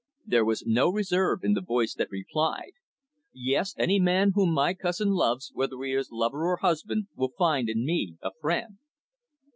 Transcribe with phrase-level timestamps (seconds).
[0.25, 2.71] There was no reserve in the voice that replied.
[3.33, 7.33] "Yes, any man whom my cousin loves, whether he is her lover or husband, will
[7.37, 8.79] find in me a friend."